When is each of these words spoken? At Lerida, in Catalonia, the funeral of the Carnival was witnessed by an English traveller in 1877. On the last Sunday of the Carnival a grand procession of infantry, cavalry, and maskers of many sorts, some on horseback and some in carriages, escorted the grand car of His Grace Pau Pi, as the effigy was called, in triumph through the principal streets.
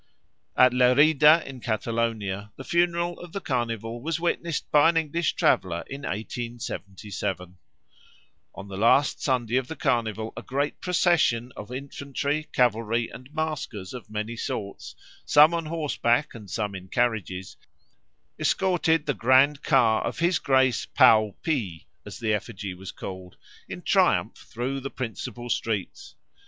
At 0.57 0.73
Lerida, 0.73 1.45
in 1.47 1.59
Catalonia, 1.59 2.51
the 2.55 2.63
funeral 2.63 3.19
of 3.19 3.33
the 3.33 3.39
Carnival 3.39 4.01
was 4.01 4.19
witnessed 4.19 4.71
by 4.71 4.89
an 4.89 4.97
English 4.97 5.33
traveller 5.33 5.83
in 5.87 6.01
1877. 6.01 7.57
On 8.55 8.67
the 8.67 8.77
last 8.77 9.21
Sunday 9.21 9.57
of 9.57 9.67
the 9.67 9.75
Carnival 9.75 10.33
a 10.35 10.41
grand 10.41 10.81
procession 10.81 11.51
of 11.55 11.71
infantry, 11.71 12.47
cavalry, 12.51 13.09
and 13.09 13.31
maskers 13.31 13.93
of 13.93 14.09
many 14.09 14.35
sorts, 14.35 14.95
some 15.23 15.53
on 15.53 15.67
horseback 15.67 16.33
and 16.33 16.49
some 16.49 16.73
in 16.73 16.87
carriages, 16.87 17.55
escorted 18.39 19.05
the 19.05 19.13
grand 19.13 19.61
car 19.61 20.03
of 20.03 20.17
His 20.17 20.39
Grace 20.39 20.87
Pau 20.87 21.35
Pi, 21.45 21.85
as 22.07 22.17
the 22.17 22.33
effigy 22.33 22.73
was 22.73 22.91
called, 22.91 23.37
in 23.69 23.83
triumph 23.83 24.33
through 24.37 24.79
the 24.79 24.89
principal 24.89 25.47
streets. 25.47 26.15